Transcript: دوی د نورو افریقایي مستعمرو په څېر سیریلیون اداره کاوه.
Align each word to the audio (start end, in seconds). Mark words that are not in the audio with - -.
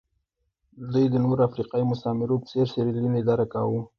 دوی 0.91 1.05
د 1.09 1.15
نورو 1.25 1.41
افریقایي 1.49 1.85
مستعمرو 1.91 2.41
په 2.41 2.47
څېر 2.51 2.65
سیریلیون 2.73 3.13
اداره 3.21 3.45
کاوه. 3.53 3.81